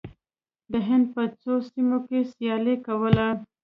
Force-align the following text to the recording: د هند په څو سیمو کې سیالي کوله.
د 0.71 0.73
هند 0.87 1.05
په 1.13 1.23
څو 1.41 1.53
سیمو 1.71 1.97
کې 2.07 2.19
سیالي 2.33 2.75
کوله. 2.85 3.27